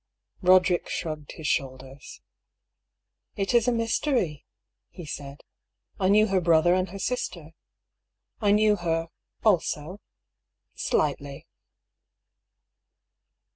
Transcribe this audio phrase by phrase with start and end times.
[0.41, 2.23] Eoderick shrugged his shoulders.
[3.35, 4.47] "It is a mystery,"
[4.89, 5.41] he said.
[5.99, 7.51] "I knew her brother and her sister.
[8.41, 9.09] I knew her—
[9.45, 10.01] also—
[10.73, 11.45] slightly."